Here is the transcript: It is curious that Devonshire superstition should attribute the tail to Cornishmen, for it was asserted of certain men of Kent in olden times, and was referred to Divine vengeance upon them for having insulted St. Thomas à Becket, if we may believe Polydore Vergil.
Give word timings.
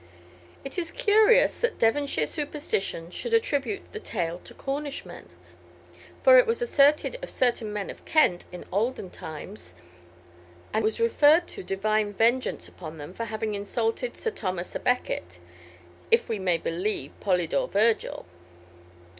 It 0.65 0.79
is 0.79 0.89
curious 0.89 1.59
that 1.59 1.77
Devonshire 1.77 2.25
superstition 2.25 3.11
should 3.11 3.35
attribute 3.35 3.91
the 3.91 3.99
tail 3.99 4.39
to 4.45 4.55
Cornishmen, 4.55 5.29
for 6.23 6.39
it 6.39 6.47
was 6.47 6.59
asserted 6.59 7.19
of 7.21 7.29
certain 7.29 7.71
men 7.71 7.91
of 7.91 8.03
Kent 8.03 8.45
in 8.51 8.65
olden 8.71 9.11
times, 9.11 9.75
and 10.73 10.83
was 10.83 10.99
referred 10.99 11.47
to 11.49 11.61
Divine 11.61 12.13
vengeance 12.13 12.67
upon 12.67 12.97
them 12.97 13.13
for 13.13 13.25
having 13.25 13.53
insulted 13.53 14.17
St. 14.17 14.35
Thomas 14.35 14.73
à 14.73 14.83
Becket, 14.83 15.37
if 16.09 16.27
we 16.27 16.39
may 16.39 16.57
believe 16.57 17.11
Polydore 17.19 17.67
Vergil. 17.69 18.25